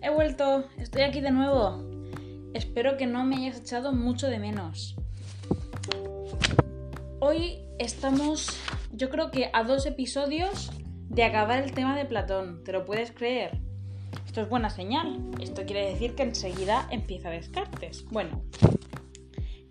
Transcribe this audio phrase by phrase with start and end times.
[0.00, 1.84] He vuelto, estoy aquí de nuevo.
[2.54, 4.96] Espero que no me hayas echado mucho de menos.
[7.20, 8.48] Hoy estamos,
[8.94, 10.70] yo creo que a dos episodios
[11.10, 12.64] de acabar el tema de Platón.
[12.64, 13.60] ¿Te lo puedes creer?
[14.24, 15.20] Esto es buena señal.
[15.38, 18.06] Esto quiere decir que enseguida empieza Descartes.
[18.06, 18.40] Bueno,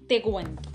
[0.08, 0.70] te cuento.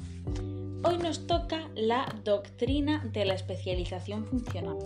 [0.82, 4.78] Hoy nos toca la doctrina de la especialización funcional.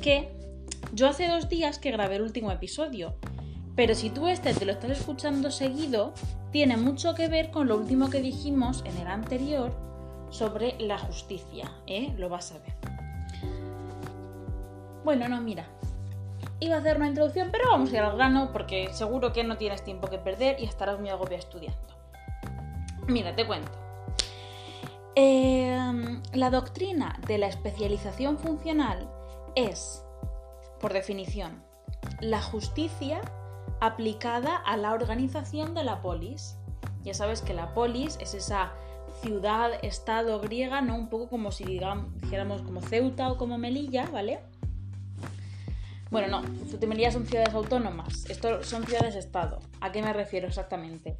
[0.00, 0.43] Que
[0.94, 3.14] yo hace dos días que grabé el último episodio,
[3.74, 6.14] pero si tú este te lo estás escuchando seguido,
[6.52, 9.74] tiene mucho que ver con lo último que dijimos en el anterior
[10.30, 12.14] sobre la justicia, ¿eh?
[12.16, 12.74] Lo vas a ver.
[15.04, 15.66] Bueno, no, mira.
[16.60, 19.56] Iba a hacer una introducción, pero vamos a ir al grano porque seguro que no
[19.58, 21.80] tienes tiempo que perder y estarás muy agobiado estudiando.
[23.08, 23.72] Mira, te cuento.
[25.16, 29.08] Em, la doctrina de la especialización funcional
[29.56, 30.03] es
[30.84, 31.62] por definición,
[32.20, 33.22] la justicia
[33.80, 36.58] aplicada a la organización de la polis.
[37.02, 38.74] Ya sabes que la polis es esa
[39.22, 40.94] ciudad, estado griega, ¿no?
[40.96, 44.40] Un poco como si dijéramos como Ceuta o como Melilla, ¿vale?
[46.10, 49.60] Bueno, no, Ceuta y Melilla son ciudades autónomas, esto son ciudades-estado.
[49.80, 51.16] ¿A qué me refiero exactamente?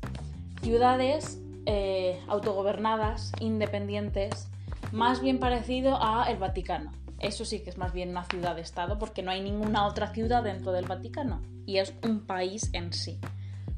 [0.61, 4.51] Ciudades eh, autogobernadas, independientes,
[4.93, 6.93] más bien parecido a el Vaticano,
[7.25, 10.73] eso sí que es más bien una ciudad-estado porque no hay ninguna otra ciudad dentro
[10.73, 13.19] del Vaticano y es un país en sí.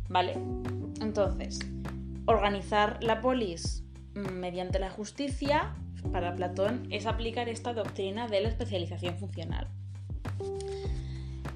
[0.08, 0.34] ¿Vale?
[1.00, 1.60] Entonces,
[2.26, 5.74] organizar la polis mediante la justicia,
[6.12, 9.68] para Platón, es aplicar esta doctrina de la especialización funcional.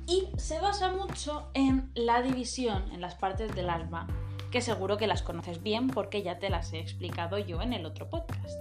[0.07, 4.09] Y se basa mucho en la división en las partes del alma,
[4.51, 7.87] que seguro que las conoces bien porque ya te las he explicado yo en el
[7.87, 8.61] otro podcast.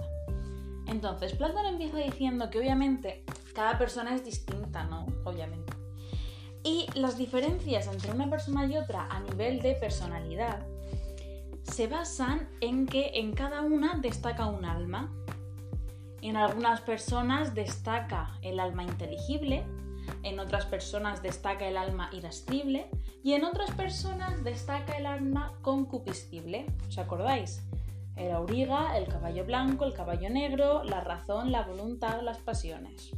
[0.99, 3.23] Entonces, Platón empieza diciendo que obviamente
[3.55, 5.05] cada persona es distinta, ¿no?
[5.23, 5.71] Obviamente.
[6.61, 10.67] Y las diferencias entre una persona y otra a nivel de personalidad
[11.63, 15.09] se basan en que en cada una destaca un alma.
[16.21, 19.63] En algunas personas destaca el alma inteligible,
[20.23, 22.89] en otras personas destaca el alma irascible
[23.23, 26.65] y en otras personas destaca el alma concupiscible.
[26.89, 27.63] ¿Os acordáis?
[28.19, 33.11] El auriga, el caballo blanco, el caballo negro, la razón, la voluntad, las pasiones.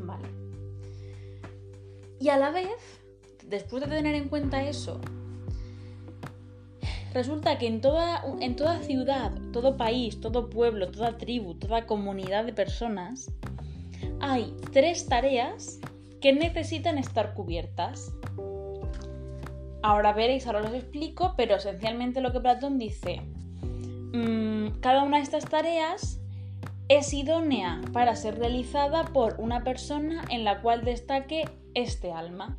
[0.00, 0.28] Vale.
[2.18, 3.00] Y a la vez,
[3.46, 5.00] después de tener en cuenta eso,
[7.12, 12.44] resulta que en toda, en toda ciudad, todo país, todo pueblo, toda tribu, toda comunidad
[12.44, 13.30] de personas,
[14.20, 15.78] hay tres tareas
[16.20, 18.12] que necesitan estar cubiertas.
[19.82, 23.20] Ahora veréis, ahora os explico, pero esencialmente lo que Platón dice
[24.80, 26.20] cada una de estas tareas
[26.88, 32.56] es idónea para ser realizada por una persona en la cual destaque este alma.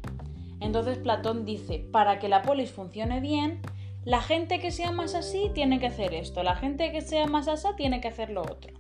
[0.59, 3.61] Entonces Platón dice, para que la polis funcione bien,
[4.03, 7.47] la gente que sea más así tiene que hacer esto, la gente que sea más
[7.47, 8.73] asa tiene que hacer lo otro.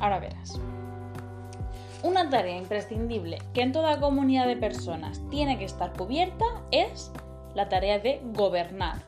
[0.00, 0.60] Ahora verás.
[2.02, 7.12] Una tarea imprescindible que en toda comunidad de personas tiene que estar cubierta es
[7.54, 8.98] la tarea de gobernar.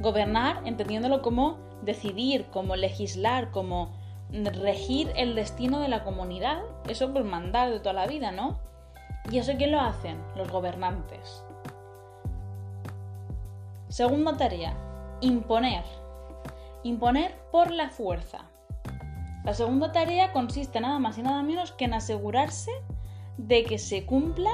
[0.00, 3.90] Gobernar entendiéndolo como decidir, como legislar, como
[4.30, 6.62] regir el destino de la comunidad.
[6.88, 8.58] Eso por mandar de toda la vida, ¿no?
[9.30, 10.18] ¿Y eso quién lo hacen?
[10.36, 11.44] Los gobernantes.
[13.88, 14.76] Segunda tarea,
[15.20, 15.84] imponer.
[16.82, 18.50] Imponer por la fuerza.
[19.44, 22.72] La segunda tarea consiste nada más y nada menos que en asegurarse
[23.36, 24.50] de que se cumpla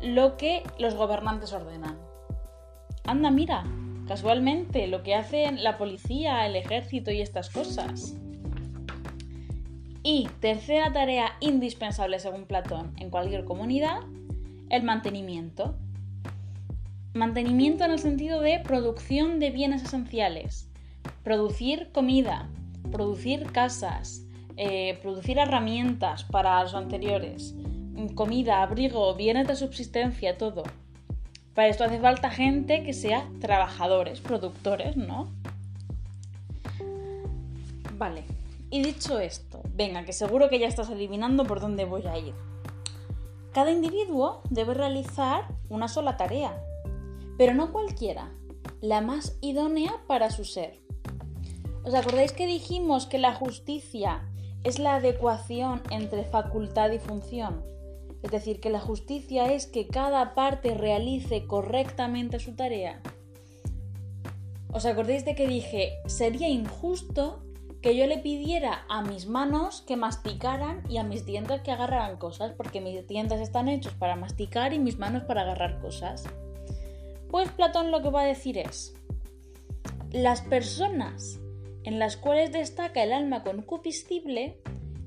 [0.00, 1.98] lo que los gobernantes ordenan.
[3.04, 3.64] Anda, mira,
[4.06, 8.14] casualmente lo que hacen la policía, el ejército y estas cosas.
[10.02, 14.00] Y tercera tarea indispensable según Platón en cualquier comunidad,
[14.70, 15.74] el mantenimiento.
[17.14, 20.68] Mantenimiento en el sentido de producción de bienes esenciales.
[21.24, 22.48] Producir comida,
[22.92, 24.22] producir casas,
[24.56, 27.54] eh, producir herramientas para los anteriores,
[28.14, 30.62] comida, abrigo, bienes de subsistencia, todo.
[31.56, 35.30] Para esto hace falta gente que sea trabajadores, productores, ¿no?
[37.96, 38.24] Vale,
[38.68, 42.34] y dicho esto, venga, que seguro que ya estás adivinando por dónde voy a ir.
[43.54, 46.54] Cada individuo debe realizar una sola tarea,
[47.38, 48.30] pero no cualquiera,
[48.82, 50.78] la más idónea para su ser.
[51.84, 54.28] ¿Os acordáis que dijimos que la justicia
[54.62, 57.75] es la adecuación entre facultad y función?
[58.26, 63.00] Es decir, que la justicia es que cada parte realice correctamente su tarea.
[64.72, 67.44] ¿Os acordáis de que dije, sería injusto
[67.80, 72.16] que yo le pidiera a mis manos que masticaran y a mis dientes que agarraran
[72.16, 76.24] cosas, porque mis dientes están hechos para masticar y mis manos para agarrar cosas.
[77.30, 78.92] Pues Platón lo que va a decir es,
[80.10, 81.38] las personas
[81.84, 84.58] en las cuales destaca el alma concupiscible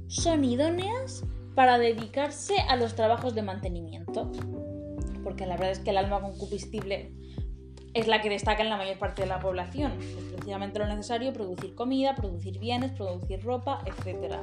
[0.08, 1.26] son idóneas
[1.56, 4.32] para dedicarse a los trabajos de mantenimiento.
[5.24, 7.14] Porque la verdad es que el alma concupiscible
[7.94, 9.94] es la que destaca en la mayor parte de la población.
[10.00, 14.36] Es precisamente lo necesario producir comida, producir bienes, producir ropa, etc.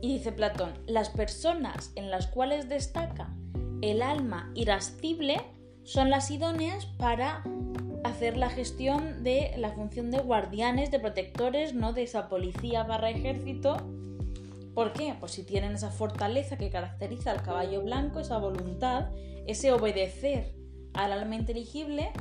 [0.00, 3.34] Y dice Platón, las personas en las cuales destaca
[3.82, 5.40] el alma irascible
[5.84, 7.44] son las idóneas para
[8.04, 13.10] hacer la gestión de la función de guardianes, de protectores, no de esa policía barra
[13.10, 13.76] ejército.
[14.76, 15.16] ¿Por qué?
[15.18, 19.06] Pues si tienen esa fortaleza que caracteriza al caballo blanco, esa voluntad,
[19.46, 20.54] ese obedecer
[20.92, 22.12] al alma inteligible,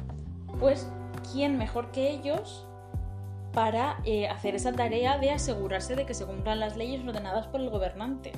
[0.62, 0.90] pues
[1.34, 2.66] ¿quién mejor que ellos
[3.52, 7.60] para eh, hacer esa tarea de asegurarse de que se cumplan las leyes ordenadas por
[7.60, 8.32] el gobernante?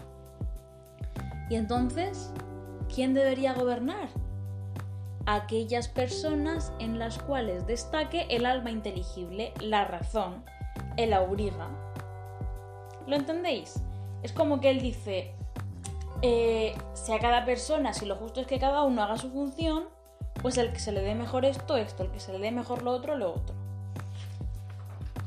[1.51, 2.33] Y entonces,
[2.91, 4.09] ¿quién debería gobernar?
[5.27, 10.43] Aquellas personas en las cuales destaque el alma inteligible, la razón,
[10.95, 11.69] el auriga.
[13.05, 13.83] ¿Lo entendéis?
[14.23, 15.33] Es como que él dice,
[16.21, 19.85] eh, si a cada persona, si lo justo es que cada uno haga su función,
[20.41, 22.83] pues el que se le dé mejor esto, esto, el que se le dé mejor
[22.83, 23.55] lo otro, lo otro.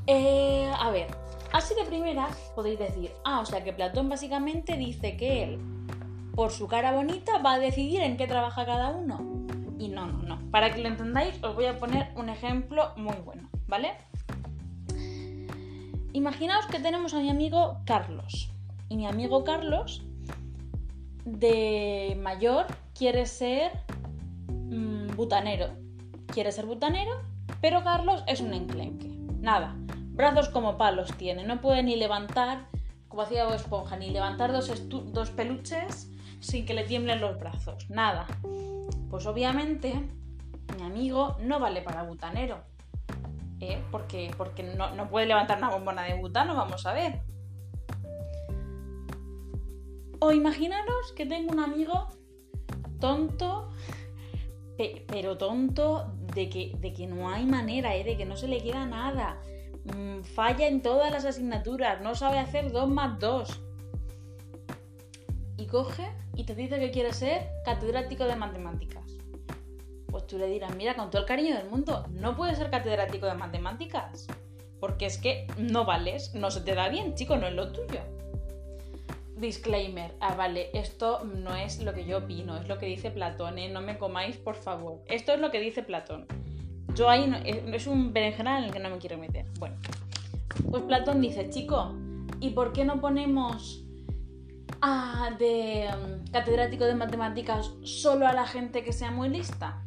[0.07, 1.09] Eh, a ver,
[1.53, 5.61] así de primera podéis decir, ah, o sea que Platón básicamente dice que él,
[6.35, 9.21] por su cara bonita, va a decidir en qué trabaja cada uno.
[9.79, 10.51] Y no, no, no.
[10.51, 13.93] Para que lo entendáis, os voy a poner un ejemplo muy bueno, ¿vale?
[16.13, 18.51] Imaginaos que tenemos a mi amigo Carlos.
[18.91, 20.03] Y mi amigo Carlos,
[21.25, 23.71] de mayor, quiere ser
[25.17, 25.69] butanero.
[26.27, 27.13] Quiere ser butanero,
[27.61, 29.07] pero Carlos es un enclenque.
[29.41, 29.77] Nada,
[30.13, 32.67] brazos como palos tiene, no puede ni levantar,
[33.07, 36.11] como hacía Bob Esponja, ni levantar dos, dos peluches
[36.41, 37.89] sin que le tiemblen los brazos.
[37.91, 38.27] Nada.
[39.09, 39.95] Pues obviamente
[40.77, 42.65] mi amigo no vale para butanero.
[43.61, 43.81] ¿eh?
[43.93, 47.21] Porque, porque no, no puede levantar una bombona de butano, vamos a ver.
[50.21, 52.09] O imaginaros que tengo un amigo
[53.01, 53.71] tonto
[55.09, 58.05] pero tonto de que, de que no hay manera, ¿eh?
[58.05, 59.41] de que no se le queda nada.
[59.85, 63.61] Mm, falla en todas las asignaturas, no sabe hacer 2 más 2.
[65.59, 69.05] Y coge y te dice que quiere ser catedrático de matemáticas.
[70.07, 73.27] Pues tú le dirás, mira, con todo el cariño del mundo, no puedes ser catedrático
[73.27, 74.27] de matemáticas.
[74.81, 78.01] Porque es que no vales, no se te da bien, chico, no es lo tuyo
[79.41, 83.59] disclaimer, ah, vale, esto no es lo que yo opino, es lo que dice Platón,
[83.59, 83.69] ¿eh?
[83.69, 85.01] no me comáis, por favor.
[85.07, 86.27] Esto es lo que dice Platón.
[86.95, 89.47] Yo ahí no, es un berenjenal en el que no me quiero meter.
[89.59, 89.77] Bueno,
[90.71, 91.95] pues Platón dice, chico,
[92.41, 93.85] ¿y por qué no ponemos
[94.83, 99.83] a de mm, catedrático de matemáticas solo a la gente que sea muy lista?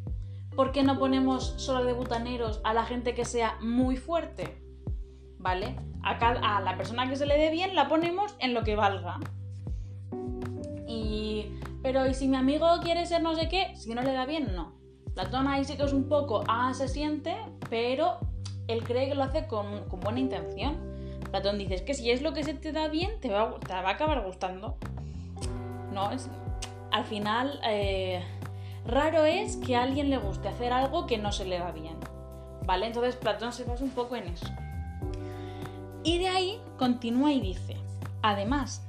[0.56, 4.58] ¿Por qué no ponemos solo de butaneros a la gente que sea muy fuerte?
[5.40, 5.76] ¿Vale?
[6.04, 9.20] A la persona que se le dé bien la ponemos en lo que valga.
[11.82, 13.76] Pero ¿y si mi amigo quiere ser no sé qué?
[13.76, 14.74] Si no le da bien, no.
[15.14, 17.36] Platón ahí sí que es un poco, ah, se siente,
[17.70, 18.18] pero
[18.68, 20.78] él cree que lo hace con, buena intención.
[21.30, 23.74] Platón dice, es que si es lo que se te da bien, te va, te
[23.74, 24.78] va a acabar gustando.
[25.92, 26.30] No, es...
[26.92, 28.24] Al final, eh,
[28.86, 31.98] raro es que a alguien le guste hacer algo que no se le da bien.
[32.66, 32.88] ¿Vale?
[32.88, 34.46] Entonces Platón se basa un poco en eso.
[36.04, 37.78] Y de ahí continúa y dice,
[38.22, 38.86] además,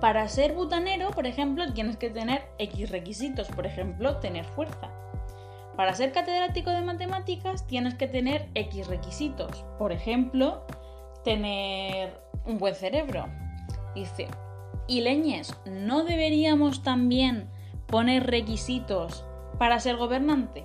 [0.00, 4.90] para ser butanero, por ejemplo, tienes que tener X requisitos, por ejemplo, tener fuerza.
[5.76, 10.66] Para ser catedrático de matemáticas tienes que tener X requisitos, por ejemplo,
[11.22, 13.26] tener un buen cerebro.
[13.94, 14.28] Dice,
[14.88, 17.50] y leñes, ¿no deberíamos también
[17.86, 19.24] poner requisitos
[19.58, 20.64] para ser gobernante?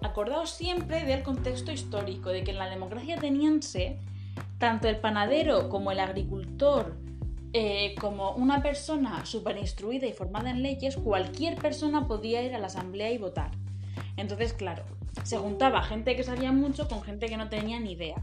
[0.00, 3.98] Acordaos siempre del contexto histórico, de que en la democracia ateniense,
[4.58, 7.07] tanto el panadero como el agricultor
[7.52, 12.58] eh, como una persona súper instruida y formada en leyes, cualquier persona podía ir a
[12.58, 13.50] la asamblea y votar.
[14.16, 14.84] Entonces, claro,
[15.22, 18.22] se juntaba gente que sabía mucho con gente que no tenía ni idea.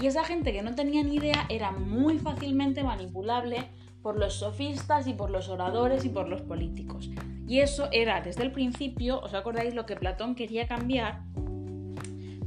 [0.00, 3.68] Y esa gente que no tenía ni idea era muy fácilmente manipulable
[4.02, 7.10] por los sofistas y por los oradores y por los políticos.
[7.46, 11.22] Y eso era desde el principio, ¿os acordáis lo que Platón quería cambiar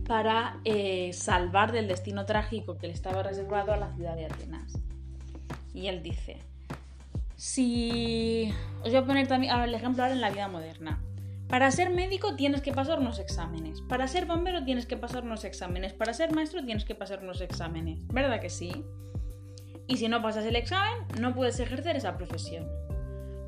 [0.07, 4.81] para eh, salvar del destino trágico que le estaba reservado a la ciudad de Atenas?
[5.73, 6.37] Y él dice,
[7.35, 8.53] si...
[8.83, 11.01] Os voy a poner también el ejemplo ahora en la vida moderna.
[11.47, 13.81] Para ser médico tienes que pasar unos exámenes.
[13.81, 15.91] Para ser bombero tienes que pasar unos exámenes.
[15.91, 18.07] Para ser maestro tienes que pasar unos exámenes.
[18.07, 18.85] ¿Verdad que sí?
[19.87, 22.65] Y si no pasas el examen, no puedes ejercer esa profesión.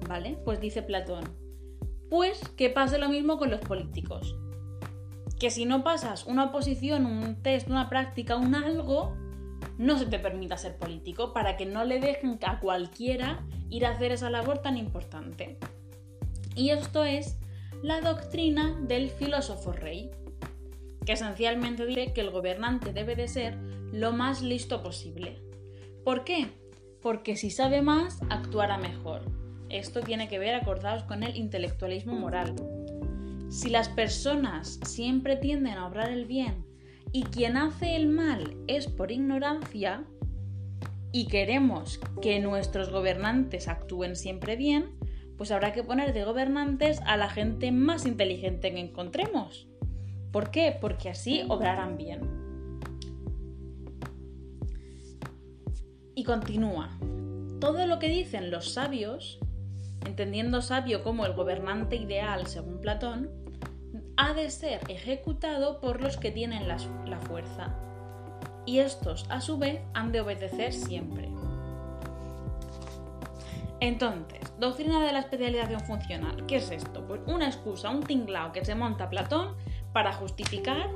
[0.10, 0.38] ¿Vale?
[0.44, 1.24] Pues dice Platón.
[2.10, 4.36] Pues que pase lo mismo con los políticos.
[5.40, 9.16] Que si no pasas una oposición, un test, una práctica, un algo,
[9.78, 13.92] no se te permita ser político para que no le dejen a cualquiera ir a
[13.92, 15.58] hacer esa labor tan importante.
[16.56, 17.38] Y esto es
[17.82, 20.12] la doctrina del filósofo rey,
[21.06, 23.58] que esencialmente dice que el gobernante debe de ser
[23.92, 25.42] lo más listo posible.
[26.04, 26.48] ¿Por qué?
[27.02, 29.24] Porque si sabe más, actuará mejor.
[29.70, 32.56] Esto tiene que ver, acordados con el intelectualismo moral.
[33.50, 36.73] Si las personas siempre tienden a obrar el bien
[37.14, 40.04] y quien hace el mal es por ignorancia,
[41.12, 44.98] y queremos que nuestros gobernantes actúen siempre bien,
[45.38, 49.68] pues habrá que poner de gobernantes a la gente más inteligente que encontremos.
[50.32, 50.76] ¿Por qué?
[50.82, 52.22] Porque así obrarán bien.
[56.16, 56.98] Y continúa.
[57.60, 59.40] Todo lo que dicen los sabios,
[60.08, 63.43] entendiendo sabio como el gobernante ideal según Platón,
[64.24, 67.76] ha de ser ejecutado por los que tienen la, la fuerza.
[68.66, 71.30] Y estos, a su vez, han de obedecer siempre.
[73.82, 76.46] Entonces, doctrina de la especialización funcional.
[76.46, 77.06] ¿Qué es esto?
[77.06, 79.58] Pues una excusa, un tinglao que se monta Platón
[79.92, 80.90] para justificar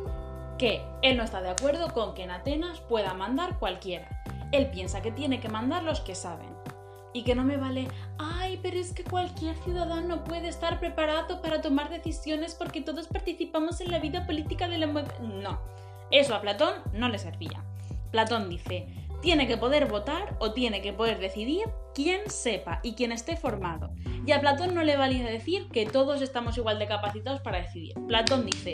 [0.57, 4.24] que él no está de acuerdo con que en Atenas pueda mandar cualquiera.
[4.53, 6.56] Él piensa que tiene que mandar los que saben.
[7.13, 7.87] Y que no me vale,
[8.19, 13.81] ay, pero es que cualquier ciudadano puede estar preparado para tomar decisiones porque todos participamos
[13.81, 14.87] en la vida política de la...
[14.87, 15.59] No,
[16.11, 17.63] eso a Platón no le servía.
[18.11, 18.87] Platón dice,
[19.21, 23.91] tiene que poder votar o tiene que poder decidir quien sepa y quien esté formado.
[24.25, 27.93] Y a Platón no le valía decir que todos estamos igual de capacitados para decidir.
[28.07, 28.73] Platón dice,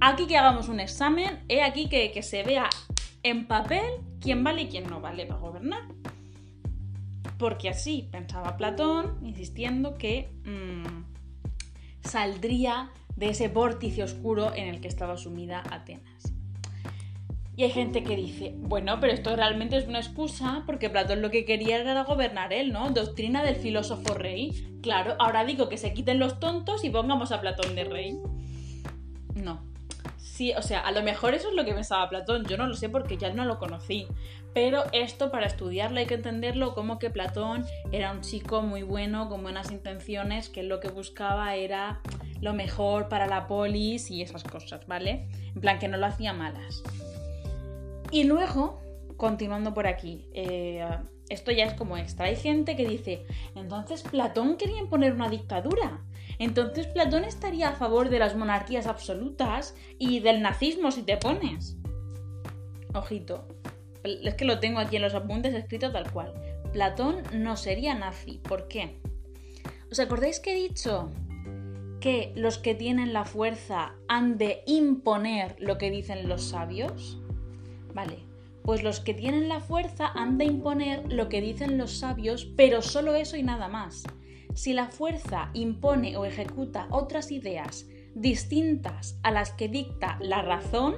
[0.00, 2.68] aquí que hagamos un examen, he aquí que, que se vea
[3.22, 3.84] en papel
[4.20, 5.82] quién vale y quién no vale para gobernar.
[7.38, 11.04] Porque así pensaba Platón, insistiendo que mmm,
[12.02, 16.32] saldría de ese vórtice oscuro en el que estaba sumida Atenas.
[17.56, 21.30] Y hay gente que dice, bueno, pero esto realmente es una excusa porque Platón lo
[21.30, 22.90] que quería era gobernar él, ¿no?
[22.90, 24.78] Doctrina del filósofo rey.
[24.82, 28.18] Claro, ahora digo que se quiten los tontos y pongamos a Platón de rey.
[29.34, 29.65] No.
[30.36, 32.74] Sí, o sea, a lo mejor eso es lo que pensaba Platón, yo no lo
[32.74, 34.06] sé porque ya no lo conocí.
[34.52, 39.30] Pero esto para estudiarlo hay que entenderlo como que Platón era un chico muy bueno,
[39.30, 42.02] con buenas intenciones, que lo que buscaba era
[42.42, 45.26] lo mejor para la polis y esas cosas, ¿vale?
[45.54, 46.82] En plan que no lo hacía malas.
[48.10, 48.82] Y luego,
[49.16, 50.86] continuando por aquí, eh,
[51.30, 52.26] esto ya es como extra.
[52.26, 53.24] Hay gente que dice,
[53.54, 56.02] entonces Platón quería imponer una dictadura.
[56.38, 61.76] Entonces Platón estaría a favor de las monarquías absolutas y del nazismo si te pones.
[62.94, 63.46] Ojito,
[64.04, 66.34] es que lo tengo aquí en los apuntes escrito tal cual.
[66.72, 68.38] Platón no sería nazi.
[68.38, 69.00] ¿Por qué?
[69.90, 71.10] ¿Os acordáis que he dicho
[72.00, 77.20] que los que tienen la fuerza han de imponer lo que dicen los sabios?
[77.94, 78.18] Vale,
[78.62, 82.82] pues los que tienen la fuerza han de imponer lo que dicen los sabios, pero
[82.82, 84.04] solo eso y nada más.
[84.56, 90.96] Si la fuerza impone o ejecuta otras ideas distintas a las que dicta la razón,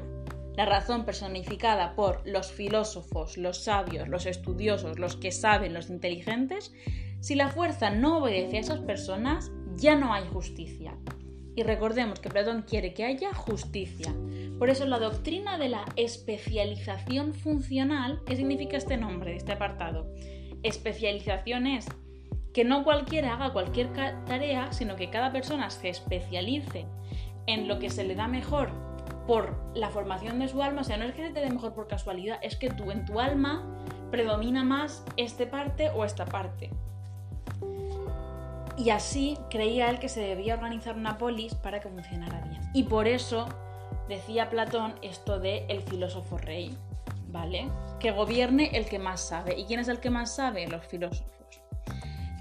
[0.54, 6.72] la razón personificada por los filósofos, los sabios, los estudiosos, los que saben, los inteligentes,
[7.18, 10.96] si la fuerza no obedece a esas personas, ya no hay justicia.
[11.56, 14.14] Y recordemos que Platón quiere que haya justicia.
[14.60, 20.14] Por eso la doctrina de la especialización funcional, ¿qué significa este nombre, este apartado?
[20.62, 21.88] Especialización es
[22.52, 26.86] que no cualquiera haga cualquier tarea, sino que cada persona se especialice
[27.46, 28.70] en lo que se le da mejor
[29.26, 30.80] por la formación de su alma.
[30.80, 33.04] O sea, no es que se te dé mejor por casualidad, es que tú en
[33.04, 33.64] tu alma
[34.10, 36.70] predomina más esta parte o esta parte.
[38.76, 42.62] Y así creía él que se debía organizar una polis para que funcionara bien.
[42.74, 43.48] Y por eso
[44.08, 46.76] decía Platón esto de el filósofo rey,
[47.28, 47.68] ¿vale?
[47.98, 49.58] Que gobierne el que más sabe.
[49.58, 50.66] ¿Y quién es el que más sabe?
[50.68, 51.37] Los filósofos.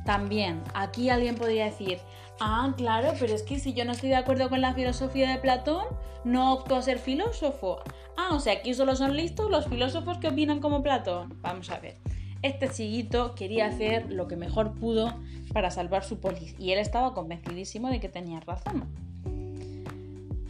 [0.07, 1.99] También, aquí alguien podría decir,
[2.39, 5.37] ah, claro, pero es que si yo no estoy de acuerdo con la filosofía de
[5.37, 5.85] Platón,
[6.23, 7.81] no opto a ser filósofo.
[8.17, 11.37] Ah, o sea, aquí solo son listos los filósofos que opinan como Platón.
[11.41, 11.97] Vamos a ver
[12.41, 15.13] este chiquito quería hacer lo que mejor pudo
[15.53, 18.85] para salvar su polis y él estaba convencidísimo de que tenía razón.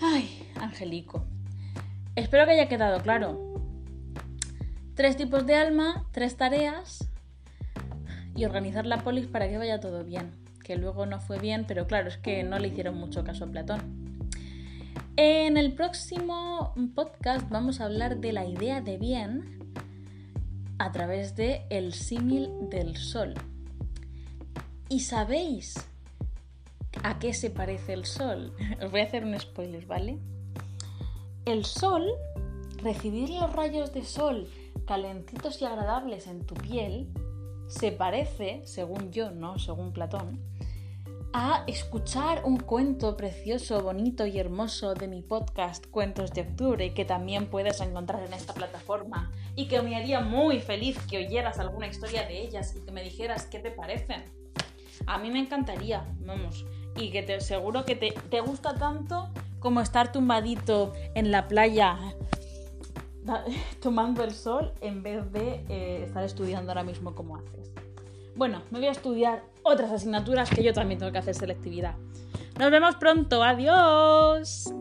[0.01, 1.23] Ay, Angelico.
[2.15, 3.61] Espero que haya quedado claro.
[4.95, 7.07] Tres tipos de alma, tres tareas
[8.37, 10.31] y organizar la polis para que vaya todo bien.
[10.63, 13.47] que luego no fue bien, pero claro, es que no le hicieron mucho caso a
[13.47, 13.79] Platón.
[15.15, 19.57] En el próximo podcast vamos a hablar de la idea de bien
[20.77, 23.33] a través de el símil del sol.
[24.89, 25.75] ¿Y sabéis
[27.01, 28.53] a qué se parece el sol?
[28.83, 30.19] Os voy a hacer un spoiler, ¿vale?
[31.45, 32.05] El sol,
[32.83, 34.49] recibir los rayos de sol
[34.85, 37.07] calentitos y agradables en tu piel,
[37.67, 39.59] se parece, según yo, ¿no?
[39.59, 40.39] Según Platón,
[41.33, 47.05] a escuchar un cuento precioso, bonito y hermoso de mi podcast Cuentos de Octubre, que
[47.05, 51.87] también puedes encontrar en esta plataforma y que me haría muy feliz que oyeras alguna
[51.87, 54.23] historia de ellas y que me dijeras qué te parecen.
[55.05, 59.81] A mí me encantaría, vamos, y que te seguro que te, te gusta tanto como
[59.81, 61.97] estar tumbadito en la playa
[63.81, 67.71] tomando el sol en vez de eh, estar estudiando ahora mismo como haces.
[68.35, 71.95] Bueno, me voy a estudiar otras asignaturas que yo también tengo que hacer selectividad.
[72.59, 74.71] Nos vemos pronto, adiós.